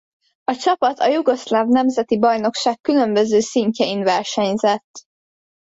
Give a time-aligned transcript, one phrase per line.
[0.43, 5.05] A csapat a jugoszláv nemzeti bajnokság különböző szintjein versenyzett.